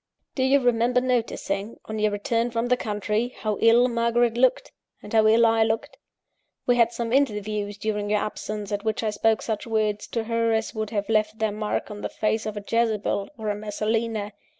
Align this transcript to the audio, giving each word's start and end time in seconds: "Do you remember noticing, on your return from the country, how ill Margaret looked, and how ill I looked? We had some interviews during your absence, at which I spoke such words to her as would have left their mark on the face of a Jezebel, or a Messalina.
"Do 0.33 0.41
you 0.41 0.59
remember 0.59 0.99
noticing, 0.99 1.77
on 1.85 1.99
your 1.99 2.09
return 2.09 2.49
from 2.49 2.69
the 2.69 2.75
country, 2.75 3.35
how 3.37 3.59
ill 3.61 3.87
Margaret 3.87 4.35
looked, 4.35 4.71
and 5.03 5.13
how 5.13 5.27
ill 5.27 5.45
I 5.45 5.61
looked? 5.63 5.95
We 6.65 6.75
had 6.77 6.91
some 6.91 7.13
interviews 7.13 7.77
during 7.77 8.09
your 8.09 8.17
absence, 8.19 8.71
at 8.71 8.83
which 8.83 9.03
I 9.03 9.11
spoke 9.11 9.43
such 9.43 9.67
words 9.67 10.07
to 10.07 10.23
her 10.23 10.53
as 10.53 10.73
would 10.73 10.89
have 10.89 11.07
left 11.07 11.37
their 11.37 11.51
mark 11.51 11.91
on 11.91 12.01
the 12.01 12.09
face 12.09 12.47
of 12.47 12.57
a 12.57 12.63
Jezebel, 12.67 13.29
or 13.37 13.49
a 13.49 13.55
Messalina. 13.55 14.33